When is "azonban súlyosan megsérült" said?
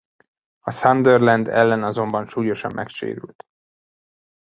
1.83-3.45